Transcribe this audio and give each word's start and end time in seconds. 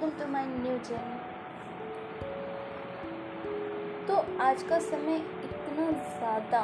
Welcome 0.00 0.18
to 0.18 0.26
my 0.32 0.44
new 0.46 0.76
channel 0.78 1.16
तो 4.08 4.14
आज 4.42 4.62
का 4.62 4.78
समय 4.78 5.16
इतना 5.16 5.90
ज़्यादा 5.90 6.60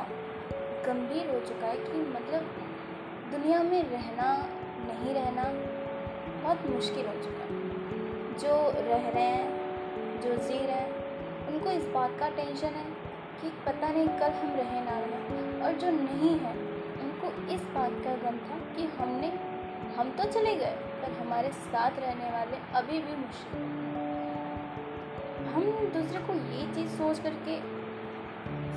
गंभीर 0.86 1.30
हो 1.30 1.40
चुका 1.40 1.66
है 1.66 1.76
कि 1.76 1.98
मतलब 1.98 2.46
दुनिया 3.32 3.62
में 3.62 3.82
रहना, 3.90 4.30
नहीं 4.86 5.14
रहना 5.14 5.42
बहुत 6.42 6.66
मुश्किल 6.70 7.06
हो 7.06 7.12
चुका 7.12 7.44
है। 7.44 7.58
जो 8.38 8.56
रह 8.88 9.08
रहे 9.08 9.22
हैं, 9.22 10.20
जो 10.20 10.34
जी 10.34 10.58
रहे 10.66 10.76
हैं, 10.76 10.90
उनको 11.48 11.70
इस 11.70 11.86
बात 11.88 12.18
का 12.20 12.28
टेंशन 12.28 12.80
है 12.80 12.84
कि 13.42 13.52
पता 13.66 13.88
नहीं 13.88 14.08
कल 14.08 14.32
हम 14.32 14.56
रहे 14.56 14.80
ना 14.80 14.98
रहें। 14.98 15.62
और 15.62 15.72
जो 15.72 15.90
नहीं 15.90 16.38
है, 16.38 16.56
उनको 17.02 17.54
इस 17.54 17.60
बात 17.60 18.02
का 18.04 18.16
गम 18.16 18.38
था 18.38 18.58
कि 18.76 18.86
हमने, 18.98 19.32
हम 19.96 20.10
तो 20.10 20.30
चले 20.30 20.54
गए। 20.54 20.85
पर 21.06 21.12
हमारे 21.16 21.50
साथ 21.54 21.98
रहने 22.00 22.30
वाले 22.30 22.56
अभी 22.78 22.98
भी 23.00 23.16
मुश्किल 23.16 23.60
हम 25.48 25.64
दूसरे 25.94 26.20
को 26.20 26.34
ये 26.52 26.62
चीज़ 26.74 26.88
सोच 26.92 27.18
करके 27.26 27.54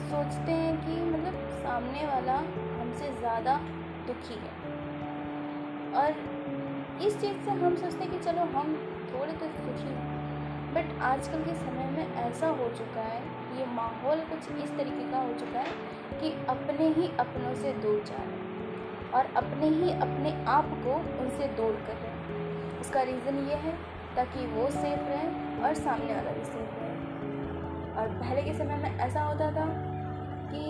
सोचते 0.10 0.52
हैं 0.52 0.76
कि 0.82 0.98
मतलब 1.06 1.40
सामने 1.64 2.06
वाला 2.08 2.36
हमसे 2.80 3.08
ज़्यादा 3.14 3.56
दुखी 4.08 4.38
है। 4.44 4.52
और 6.02 6.10
इस 7.08 7.20
चीज़ 7.22 7.38
से 7.46 7.52
हम 7.62 7.76
सोचते 7.76 8.04
हैं 8.04 8.12
कि 8.12 8.20
चलो 8.26 8.44
हम 8.54 8.76
थोड़े 9.12 9.34
तो 9.34 9.46
दुखी 9.58 9.88
हैं। 9.88 10.74
बट 10.74 11.02
आजकल 11.04 11.44
के 11.44 11.54
समय 11.56 11.88
में 11.92 12.16
ऐसा 12.18 12.48
हो 12.60 12.68
चुका 12.78 13.02
है, 13.04 13.22
ये 13.58 13.66
माहौल 13.76 14.20
कुछ 14.32 14.42
इस 14.64 14.76
तरीके 14.78 15.12
का 15.12 15.20
हो 15.20 15.34
चुका 15.40 15.60
है 15.60 15.74
कि 16.22 16.32
अपने 16.50 16.88
ही 17.00 17.10
अपनों 17.20 17.56
से 17.56 17.74
दूर 17.82 18.04
जा 18.04 18.16
रहे 18.16 18.28
हैं 18.28 18.39
और 19.14 19.26
अपने 19.36 19.68
ही 19.68 19.92
अपने 19.92 20.32
आप 20.46 20.70
को 20.86 20.94
उनसे 21.22 21.48
दूर 21.48 21.74
कर। 21.88 22.80
उसका 22.82 23.02
रीज़न 23.02 23.38
ये 23.48 23.56
है, 23.56 23.74
ताकि 24.16 24.46
वो 24.46 24.70
सेफ़ 24.70 25.00
रहें 25.00 25.62
और 25.64 25.74
सामने 25.74 26.16
वाला 26.16 26.32
भी 26.32 26.44
सेफ़ 26.44 26.80
रहे। 26.80 26.90
और 27.96 28.08
पहले 28.20 28.42
के 28.42 28.54
समय 28.54 28.76
में 28.76 28.98
ऐसा 28.98 29.24
होता 29.24 29.52
था 29.52 29.66
कि 30.52 30.62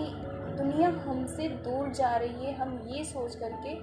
दुनिया 0.56 0.88
हमसे 0.88 1.48
दूर 1.48 1.88
जा 1.88 2.16
रही 2.16 2.46
है, 2.46 2.54
हम 2.54 2.80
ये 2.86 3.04
सोच 3.04 3.34
करके 3.34 3.74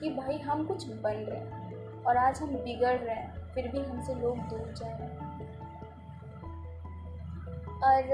कि 0.00 0.10
भाई 0.10 0.38
हम 0.38 0.66
कुछ 0.66 0.86
बन 0.86 1.24
रहे 1.28 1.38
हैं 1.38 2.02
और 2.02 2.16
आज 2.16 2.40
हम 2.40 2.54
बिगड़ 2.54 2.96
रहे 2.96 3.14
हैं, 3.14 3.52
फिर 3.54 3.68
भी 3.68 3.78
हमसे 3.78 4.14
लोग 4.14 4.38
दूर 4.38 4.72
जा 4.72 4.88
रहे 4.88 5.08
हैं 5.08 5.20
और 7.82 8.12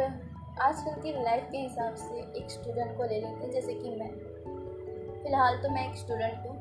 आजकल 0.63 1.01
की 1.03 1.13
लाइफ 1.23 1.49
के 1.53 1.59
हिसाब 1.59 1.95
से 1.95 2.21
एक 2.37 2.51
स्टूडेंट 2.51 2.97
को 2.97 3.03
ले 3.03 3.21
लेते 3.21 3.45
हैं, 3.45 3.51
जैसे 3.51 3.75
कि 3.75 3.91
मैं। 3.91 4.11
फ़िलहाल 5.23 5.57
तो 5.57 5.69
मैं 5.69 5.89
एक 5.91 5.97
स्टूडेंट 5.97 6.47
हूँ। 6.47 6.57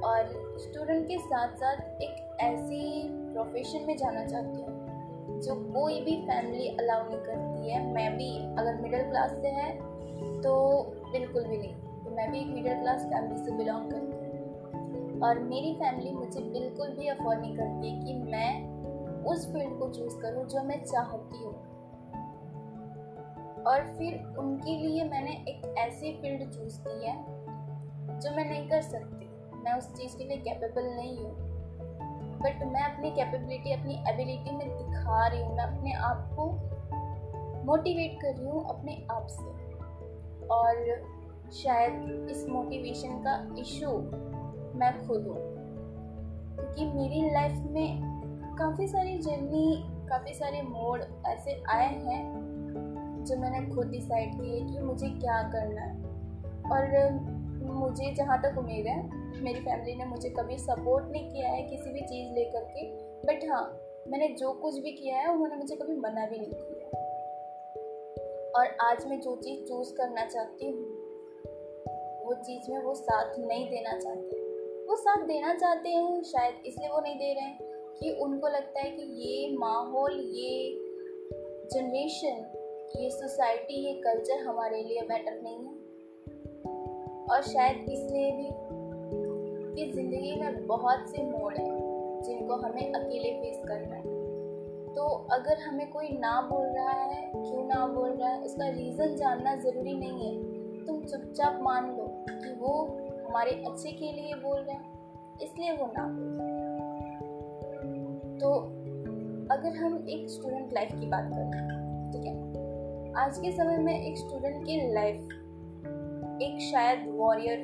और 0.00 0.56
स्टूडेंट 0.58 1.06
के 1.08 1.18
साथ 1.18 1.56
साथ 1.56 2.02
एक 2.02 2.36
ऐसी 2.40 3.08
प्रोफेशन 3.32 3.84
में 3.86 3.96
जाना 3.96 4.24
चाहती 4.26 4.60
हूँ, 4.60 5.40
जो 5.40 5.54
कोई 5.72 6.00
भी 6.00 6.16
फैमिली 6.22 6.68
अलाउ 6.68 7.08
नहीं 7.08 7.18
करती 7.18 7.70
है। 7.70 7.86
मैं 7.92 8.16
भी 8.16 8.30
अगर 8.58 8.80
मिडिल 8.82 9.02
क्लास 9.02 9.30
से 9.30 9.48
है 9.48 9.70
तो 10.42 10.52
बिल्कुल 11.12 11.44
भी 11.44 11.58
नहीं। 11.58 11.74
तो 12.04 12.10
मैं 12.10 12.30
भी 12.30 12.40
एक 12.40 12.46
मिडिल 12.46 12.80
क्लास 12.80 13.02
फैमिली 13.04 13.44
से 13.44 13.52
बिलोंग 13.52 13.90
करती 13.90 14.16
हूँ। 14.16 15.20
और 15.20 15.38
मेरी 15.38 15.74
फैमिली 15.74 16.12
मुझे 16.12 16.40
बिल्कुल 16.40 16.88
भी 16.88 17.08
अफोर्ड 17.08 17.40
नहीं 17.40 17.56
करती 17.56 17.90
कि 18.04 18.14
मैं 18.30 19.22
उस 19.24 19.46
फ़ील्ड 19.52 19.78
को 19.78 19.88
चूज़ 19.88 20.18
करूँ, 20.18 20.44
जो 20.44 20.62
मैं 20.62 20.84
चाहती 20.84 21.44
हूँ। 21.44 21.54
और 23.66 23.82
फिर 23.98 24.36
उनके 24.38 24.76
लिए 24.76 25.04
मैंने 25.04 25.30
एक 25.30 25.74
ऐसी 25.78 26.12
फ़ील्ड 26.12 26.50
चूज़ 26.50 26.80
की 26.80 27.06
है, 27.06 27.24
जो 28.20 28.36
मैं 28.36 28.50
नहीं 28.50 28.68
कर 28.68 28.82
सकती। 28.82 29.26
मैं 29.56 29.78
उस 29.78 29.94
चीज़ 29.94 30.16
के 30.16 30.24
लिए 30.24 30.36
कैपेबल 30.36 30.82
नहीं 30.82 31.18
हूँ। 31.18 31.36
बट 32.38 32.64
मैं 32.72 32.82
अपनी 32.82 33.10
कैपेबिलिटी 33.10 33.72
अपनी 33.72 33.94
एबिलिटी 34.08 34.56
में 34.56 34.68
दिखा 34.68 35.26
रही 35.26 35.42
हूँ। 35.42 35.56
मैं 35.56 35.64
अपने 35.64 35.92
आप 35.92 36.30
को 36.36 36.50
मोटिवेट 37.64 38.22
कर 38.22 38.34
रही 38.34 38.50
हूँ 38.50 38.68
अपने 38.68 39.06
आप 39.10 39.26
से। 39.26 39.76
और 40.46 41.04
शायद 41.52 42.26
इस 42.30 42.48
मोटिवेशन 42.48 43.08
का 43.08 43.54
इशू 43.58 43.90
मैं 44.78 45.08
खुद 45.08 45.26
हूँ। 45.26 45.56
क्योंकि 46.56 46.84
मेरी 46.86 47.30
लाइफ 47.30 47.58
में 47.58 48.00
काफ़ी 48.58 48.88
सारी 48.88 49.18
जर्नी 49.18 49.84
काफ़ी 50.08 50.34
सारे 50.34 50.62
मोड़ 50.62 51.02
ऐसे 51.26 51.62
आए 51.70 51.94
हैं 51.94 52.55
जो 53.26 53.36
मैंने 53.36 53.74
खुद 53.74 53.86
डिसाइड 53.86 54.34
की 54.34 54.50
है 54.50 54.66
कि 54.66 54.78
मुझे 54.80 55.08
क्या 55.08 55.42
करना 55.42 55.80
है। 55.80 55.94
और 56.66 57.10
मुझे 57.74 58.14
जहाँ 58.14 58.38
तक 58.42 58.58
उम्मीद 58.58 58.86
है, 58.86 58.96
मेरी 59.42 59.60
फैमिली 59.60 59.94
ने 59.94 60.04
मुझे 60.04 60.28
कभी 60.30 60.58
सपोर्ट 60.58 61.10
नहीं 61.10 61.30
किया 61.30 61.48
है 61.48 61.62
किसी 61.62 61.90
भी 61.90 62.00
चीज़ 62.00 62.32
लेकर 62.34 62.64
के। 62.64 62.86
बट 63.26 63.50
हाँ 63.50 63.80
मैंने 64.08 64.28
जो 64.28 64.52
कुछ 64.52 64.78
भी 64.78 64.92
किया 64.92 65.16
है, 65.16 65.28
उन्होंने 65.28 65.56
मुझे 65.56 65.76
कभी 65.76 65.96
मना 65.96 66.26
भी 66.26 66.38
नहीं 66.38 66.50
किया 66.50 66.88
और 68.56 68.76
आज 68.80 69.06
मैं 69.06 69.20
जो 69.20 69.36
चीज़ 69.36 69.64
चूज़ 69.64 69.92
करना 69.94 70.24
चाहती 70.26 70.66
हूँ, 70.66 70.84
वो 72.24 72.34
चीज़ 72.34 72.70
में 72.70 72.78
वो 72.82 72.94
साथ 72.94 73.38
नहीं 73.38 73.70
देना 73.70 73.98
चाहते। 73.98 74.38
वो 74.86 74.96
साथ 74.96 75.26
देना 75.26 75.54
चाहते 75.54 75.88
हैं, 75.88 76.22
शायद 76.22 76.54
इसलिए 76.66 76.88
वो 76.88 77.00
नहीं 77.00 77.16
दे 77.16 77.32
रहे 77.34 77.44
हैं 77.44 77.58
कि 78.00 78.10
उनको 78.20 78.48
लगता 78.48 78.80
है 78.80 78.90
कि 78.90 79.02
ये 79.02 79.56
माहौल, 79.56 80.20
ये 80.20 80.80
जनरेशन 81.74 82.55
ये 82.86 83.10
सोसाइटी, 83.10 83.74
ये 83.86 83.92
कल्चर 84.02 84.42
हमारे 84.44 84.82
लिए 84.82 85.00
बेटर 85.02 85.40
नहीं 85.42 85.66
है। 85.66 85.74
और 87.26 87.42
शायद 87.42 87.76
इसलिए 87.90 88.30
भी 88.32 88.48
कि 89.74 89.90
ज़िंदगी 89.92 90.34
में 90.40 90.66
बहुत 90.66 91.08
से 91.08 91.22
मोड़ 91.22 91.54
हैं 91.54 92.22
जिनको 92.22 92.56
हमें 92.56 92.92
अकेले 92.92 93.32
फेस 93.32 93.62
करना 93.68 93.94
है। 93.94 94.14
तो 94.94 95.06
अगर 95.32 95.58
हमें 95.60 95.90
कोई 95.90 96.08
ना 96.08 96.40
बोल 96.42 96.66
रहा 96.66 96.92
है, 96.92 97.22
क्यों 97.32 97.64
ना 97.64 97.86
बोल 97.86 98.10
रहा 98.10 98.28
है, 98.28 98.42
उसका 98.42 98.68
रीज़न 98.68 99.16
जानना 99.16 99.54
ज़रूरी 99.56 99.94
नहीं 99.94 100.26
है। 100.26 100.84
तुम 100.86 101.00
चुपचाप 101.02 101.58
मान 101.62 101.90
लो 101.90 102.06
कि 102.30 102.52
वो 102.60 102.72
हमारे 103.26 103.50
अच्छे 103.50 103.92
के 103.92 104.12
लिए 104.12 104.34
बोल 104.34 104.58
रहे 104.58 104.76
हैं, 104.76 105.38
इसलिए 105.42 105.72
वो 105.72 105.86
ना 105.86 106.06
बोल 106.08 106.38
रहे 106.38 106.54
तो 108.38 108.54
अगर 109.50 109.76
हम 109.76 110.06
एक 110.08 110.28
स्टूडेंट 110.30 110.72
लाइफ 110.72 110.92
की 111.00 111.06
बात 111.06 111.30
करें, 111.32 111.50
ठीक 112.12 112.24
है? 112.26 112.64
आज 113.18 113.38
के 113.38 113.50
समय 113.52 113.76
में 113.76 114.06
एक 114.06 114.18
स्टूडेंट 114.18 114.64
की 114.64 114.94
लाइफ 114.94 115.16
एक 116.42 116.58
शायद 116.60 117.04
वॉरियर 117.16 117.58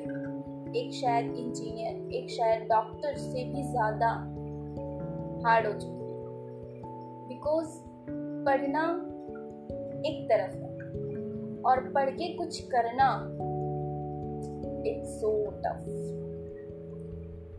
एक 0.75 0.93
शायद 0.93 1.25
इंजीनियर 1.25 2.13
एक 2.13 2.29
शायद 2.29 2.63
डॉक्टर 2.63 3.15
से 3.15 3.43
भी 3.43 3.63
ज़्यादा 3.63 4.07
हार्ड 5.45 5.67
हो 5.67 5.73
चुकी 5.73 6.05
है। 6.05 6.81
बिकॉज़ 7.27 7.67
पढ़ना 8.45 8.85
एक 10.09 10.25
तरफ़ 10.31 10.55
है 10.55 10.71
और 11.61 11.91
पढ़ 11.91 12.09
के 12.09 12.33
कुछ 12.33 12.61
करना 12.75 13.09
इट्स 14.89 15.09
सो 15.09 15.45
टफ 15.45 15.85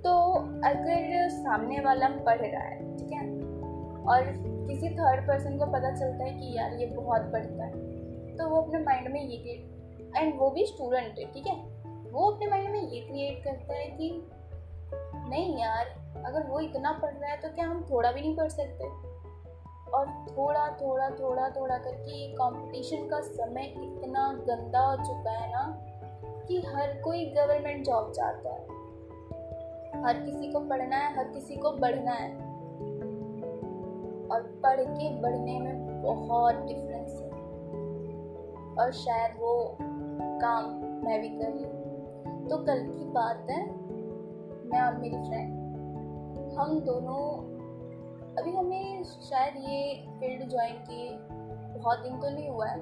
तो 0.05 0.33
अगर 0.69 1.29
सामने 1.29 1.81
वाला 1.81 2.09
पढ़ 2.09 2.41
रहा 2.41 2.63
है, 2.63 2.97
ठीक 2.97 3.13
है? 3.13 3.29
और 4.05 4.54
किसी 4.69 4.89
थर्ड 4.89 5.29
पर्सन 5.29 5.59
को 5.59 5.67
पता 5.67 5.97
चलता 5.97 6.25
है 6.25 6.31
कि 6.31 6.57
यार 6.57 6.73
ये 6.73 6.87
बहुत 6.87 7.23
पढ़ता 7.23 7.65
है। 7.65 7.73
तो 8.37 8.49
वो 8.49 8.63
अपने 8.63 8.79
माइंड 8.79 9.09
में 9.09 9.23
ये 9.23 9.37
क्रिएट 9.37 10.17
एंड 10.17 10.39
वो 10.39 10.51
भी 10.51 10.67
स्टूडेंट 10.67 11.19
है, 11.19 11.33
ठीक 11.33 11.47
है? 11.47 11.57
वो 12.11 12.31
अपने 12.31 12.47
माइंड 12.47 12.71
में 12.71 12.81
ये 12.81 13.01
क्रिएट 13.01 13.45
करता 13.45 13.75
है 13.75 13.87
कि 13.87 14.31
नहीं 15.29 15.59
यार, 15.59 15.87
अगर 16.27 16.43
वो 16.43 16.61
इतना 16.61 16.93
पढ़ 16.93 17.15
रहा 17.15 17.31
है 17.31 17.37
तो 17.37 17.49
क्या 17.49 17.67
हम 17.67 17.87
थोड़ा 17.91 18.13
भी 18.13 18.21
नहीं 18.21 18.37
पढ़ 18.37 18.49
सकते? 18.49 19.15
और 19.91 20.07
थोड़ा 20.07 20.69
थोड़ा 20.69 21.11
थोड़ा 21.11 21.49
थोड़ा 21.49 21.79
करके 21.79 22.33
कंपटीशन 22.33 23.09
का 23.09 23.21
समय 23.21 23.65
इतना 23.65 24.33
गंदा 24.49 24.81
हो 24.81 24.97
चुका 24.97 25.31
है 25.31 25.51
ना 25.51 25.85
कि 26.49 26.63
हर 26.67 27.01
कोई 27.01 27.25
गवर्नमेंट 27.27 27.87
जॉब 27.87 28.13
चाहता 28.13 28.55
है। 28.55 28.85
हर 30.05 30.23
किसी 30.27 30.53
को 30.53 30.61
पढ़ना 30.61 30.97
है, 30.97 31.17
हर 31.17 31.25
किसी 31.25 31.57
को 31.57 31.73
बढ़ना 31.73 32.13
है। 32.13 32.54
और 34.35 34.43
पढ़ 34.43 34.81
के 34.81 35.11
बढ़ने 35.21 35.59
में 35.61 36.03
बहुत 36.03 36.55
डिफरेंस 36.55 37.21
है। 37.23 37.31
और 38.75 38.93
शायद 38.93 39.37
वो 39.41 39.79
काम 40.41 40.65
मैं 41.05 41.21
भी 41.21 41.29
कर 41.29 41.51
रही 41.51 41.65
तो 42.49 42.57
कल 42.57 42.81
की 42.87 43.05
बात 43.05 43.47
है, 43.51 43.67
मैं 44.65 44.81
और 44.81 44.97
मेरी 44.97 45.17
फ्रेंड 45.17 45.65
हम 46.59 46.81
दोनों, 46.81 47.21
अभी 48.39 48.57
हमें 48.57 49.05
शायद 49.05 49.55
ये 49.57 50.07
फ़ील्ड 50.21 50.51
ज्वाइन 50.51 50.77
किए, 50.77 51.19
बहुत 51.79 51.99
दिन 51.99 52.21
तो 52.21 52.31
नहीं 52.31 52.49
हुआ 52.49 52.67
है 52.67 52.81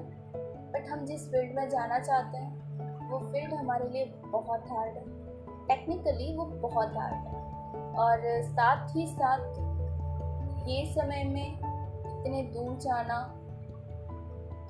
बट 0.71 0.89
हम 0.89 1.05
जिस 1.05 1.31
फ़ील्ड 1.31 1.55
में 1.55 1.69
जाना 1.69 1.99
चाहते 1.99 2.37
हैं, 2.37 3.09
वो 3.09 3.19
फ़ील्ड 3.19 3.53
हमारे 3.53 3.89
लिए 3.89 4.05
बहुत 4.25 4.63
हार्ड 4.69 4.97
है। 4.97 5.03
टेक्निकली 5.67 6.35
वो 6.37 6.45
बहुत 6.45 6.97
हार्ड 6.97 7.15
है। 7.15 7.43
और 7.93 8.41
साथ 8.41 8.95
ही 8.95 9.07
साथ 9.07 9.72
ये 10.67 10.85
समय 10.85 11.23
में 11.23 11.47
इतने 11.47 12.43
दूर 12.43 12.77
जाना, 12.77 13.15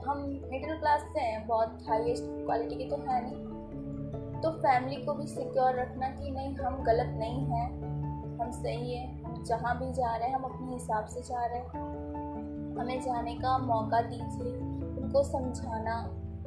हम 0.07 0.17
मिडिल 0.51 0.79
क्लास 0.79 1.01
से 1.01 1.19
हैं, 1.19 1.47
बहुत 1.47 1.77
हाईएस्ट 1.89 2.23
क्वालिटी 2.23 2.75
के 2.75 2.89
तो 2.89 2.95
है 2.95 3.21
नहीं। 3.23 4.41
तो 4.41 4.51
फैमिली 4.51 4.95
को 4.95 5.13
भी 5.13 5.27
सिक्योर 5.27 5.75
रखना 5.75 6.09
कि 6.09 6.31
नहीं, 6.31 6.55
हम 6.55 6.83
गलत 6.83 7.13
नहीं 7.17 7.45
हैं, 7.45 7.67
हम 8.39 8.51
सही 8.51 8.95
हैं, 8.95 9.43
जहाँ 9.43 9.77
भी 9.79 9.91
जा 9.93 10.15
रहे 10.15 10.27
हैं, 10.27 10.35
हम 10.35 10.43
अपने 10.43 10.73
हिसाब 10.73 11.05
से 11.05 11.21
जा 11.21 11.45
रहे 11.45 11.59
हैं। 11.59 12.77
हमें 12.79 13.01
जाने 13.01 13.35
का 13.35 13.57
मौका 13.57 14.01
दीजिए, 14.01 14.53
उनको 15.03 15.23
समझाना 15.23 15.97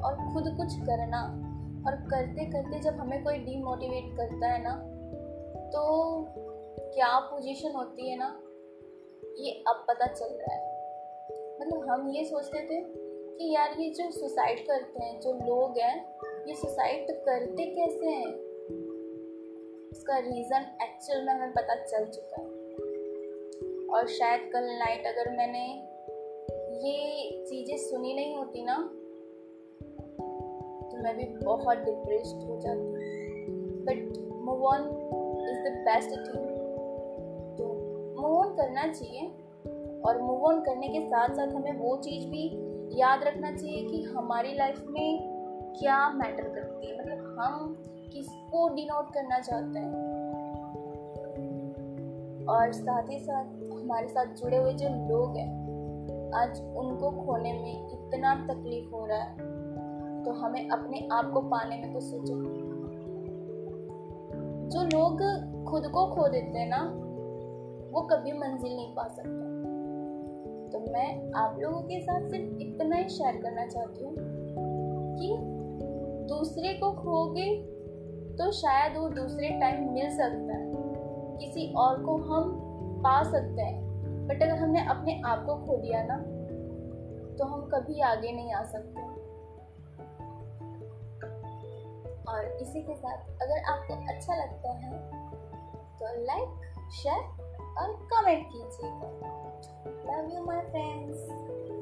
और 0.04 0.16
खुद 0.32 0.56
कुछ 0.56 0.76
करना। 0.80 1.42
और 1.86 1.94
करते 1.94 2.44
करते 2.44 2.78
जब 2.80 3.00
हमें 3.00 3.24
कोई 3.24 3.38
डीमोटिवेट 3.38 4.16
करता 4.16 4.46
है 4.46 4.62
ना 4.62 4.70
तो 5.70 5.82
क्या 6.94 7.18
पोजीशन 7.18 7.72
होती 7.76 8.10
है 8.10 8.18
ना 8.18 8.26
ये 9.38 9.64
अब 9.68 9.84
पता 9.88 10.06
चल 10.06 10.26
रहा 10.26 10.54
है। 10.54 10.74
मतलब 11.60 11.88
हम 11.90 12.10
ये 12.10 12.24
सोचते 12.24 12.58
थे 12.58 12.80
कि 13.38 13.54
यार 13.54 13.80
ये 13.80 13.90
जो 13.90 14.10
सुसाइड 14.10 14.66
करते 14.66 15.04
हैं, 15.04 15.20
जो 15.20 15.32
लोग 15.32 15.78
हैं, 15.78 16.18
ये 16.48 16.54
सुसाइड 16.54 17.10
करते 17.10 17.64
कैसे 17.64 18.06
हैं? 18.06 18.34
इसका 19.92 20.18
रीज़न 20.18 20.78
एक्चुअल 20.82 21.26
में 21.26 21.34
हमें 21.34 21.52
पता 21.52 21.74
चल 21.74 22.04
चुका 22.04 22.40
है। 22.40 22.46
और 23.88 24.06
शायद 24.06 24.50
कल 24.52 24.64
नाइट 24.64 25.06
अगर 25.06 25.30
मैंने 25.36 25.66
ये 26.88 27.30
चीज़ें 27.48 27.76
सुनी 27.76 28.14
नहीं 28.14 28.36
होती 28.36 28.64
ना 28.64 28.76
तो 30.90 31.02
मैं 31.02 31.16
भी 31.16 31.24
बहुत 31.24 31.78
डिप्रेस्ड 31.78 32.36
हो 32.36 32.60
जाती। 32.60 32.92
But 33.84 34.18
move 34.44 34.64
on 34.64 34.82
is 35.50 35.68
the 35.68 35.84
best 35.88 36.10
thing 36.10 36.55
move 38.26 38.38
on 38.38 38.48
करना 38.48 38.82
चाहिए 38.82 39.26
और 40.06 40.22
मूव 40.22 40.44
ऑन 40.44 40.60
करने 40.60 40.88
के 40.88 41.00
साथ 41.00 41.28
साथ 41.28 41.48
हमें 41.48 41.78
वो 41.78 41.96
चीज़ 41.96 42.28
भी 42.28 42.44
याद 43.00 43.24
रखना 43.24 43.56
चाहिए 43.56 43.84
कि 43.84 44.02
हमारी 44.02 44.54
लाइफ 44.54 44.86
में 44.90 45.36
क्या 45.78 46.08
मैटर 46.08 46.48
करती 46.48 46.86
है। 46.86 46.98
मतलब 46.98 47.36
हम 47.40 47.82
किसको 48.12 48.68
डिनोट 48.68 49.12
करना 49.14 49.38
चाहते 49.38 49.78
हैं। 49.78 50.16
और 52.46 52.72
साथ 52.72 53.10
ही 53.10 53.18
साथ 53.18 53.44
हमारे 53.82 54.08
साथ 54.08 54.26
जुड़े 54.26 54.56
हुए 54.56 54.72
जो 54.72 54.88
लोग 54.88 55.36
हैं, 55.36 55.50
आज 56.32 56.60
उनको 56.60 57.10
खोने 57.10 57.52
में 57.52 57.90
इतना 57.90 58.34
तकलीफ़ 58.34 58.90
हो 58.90 59.06
रहा 59.06 59.18
है 59.18 59.36
तो 60.24 60.32
हमें 60.32 60.68
अपने 60.68 61.08
आप 61.12 61.30
को 61.32 61.40
पाने 61.40 61.76
में 61.76 61.92
तो 61.92 62.00
सोचो। 62.00 62.34
जो 64.68 64.82
लोग 64.82 65.16
खुद 65.64 65.86
को 65.86 66.06
खो 66.06 66.28
देते 66.28 66.58
हैं 66.58 66.68
ना 66.68 67.05
वो 67.96 68.02
कभी 68.02 68.32
मंजिल 68.32 68.76
नहीं 68.76 68.94
पा 68.94 69.06
सकते। 69.08 69.44
तो 70.70 70.78
मैं 70.92 71.32
आप 71.32 71.58
लोगों 71.58 71.80
के 71.82 72.00
साथ 72.00 72.28
सिर्फ़ 72.30 72.60
इतना 72.60 72.96
ही 72.96 73.08
शेयर 73.08 73.36
करना 73.42 73.66
चाहती 73.66 74.04
हूँ 74.04 74.14
कि 75.18 75.28
दूसरे 76.28 76.72
को 76.74 76.90
खोगे 76.92 77.46
तो 78.36 78.50
शायद 78.52 78.96
वो 78.96 79.08
दूसरे 79.08 79.48
टाइम 79.60 79.92
मिल 79.92 80.10
सकता 80.10 80.56
है। 80.56 81.38
किसी 81.38 81.72
और 81.74 82.02
को 82.04 82.16
हम 82.24 82.52
पा 83.04 83.22
सकते 83.22 83.62
हैं। 83.62 84.26
बट 84.26 84.42
अगर 84.42 84.54
हमने 84.54 84.84
अपने 84.86 85.20
आप 85.26 85.44
को 85.46 85.54
खो 85.56 85.76
दिया 85.76 86.02
ना 86.02 86.16
तो 87.38 87.44
हम 87.44 87.60
कभी 87.74 88.00
आगे 88.00 88.32
नहीं 88.32 88.52
आ 88.52 88.62
सकते। 88.64 89.04
और 92.30 92.44
इसी 92.62 92.82
के 92.82 92.94
साथ 92.94 93.42
अगर 93.42 93.58
आपको 93.72 93.94
अच्छा 93.94 94.34
लगता 94.34 94.72
है 94.72 94.92
तो 95.98 96.14
लाइक 96.24 96.48
शेयर 96.92 97.55
और 97.78 97.92
कमेंट 98.12 98.46
कीजिएगा 98.52 99.32
लव 100.06 100.34
यू 100.34 100.44
माय 100.44 100.60
फ्रेंड्स 100.70 101.75